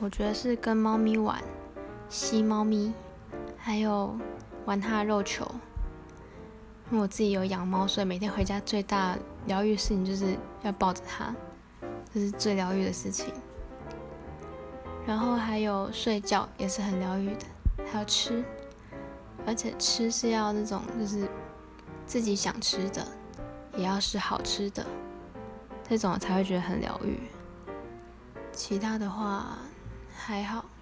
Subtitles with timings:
[0.00, 1.42] 我觉得是跟猫咪玩，
[2.08, 2.92] 吸猫咪，
[3.56, 4.16] 还有
[4.64, 5.44] 玩它的肉球。
[6.90, 9.16] 因为我自己有养猫，所以每天回家最大
[9.46, 11.34] 疗愈事情就是要抱着它，
[12.14, 13.34] 这是最疗愈的事情。
[15.06, 17.44] 然后还有睡觉也是很疗愈的，
[17.90, 18.44] 还有吃，
[19.46, 21.28] 而且吃是要那种就是
[22.06, 23.04] 自己想吃的，
[23.76, 24.86] 也要是好吃的，
[25.88, 27.18] 这种才会觉得很疗愈。
[28.52, 29.58] 其他的话
[30.18, 30.77] 还好。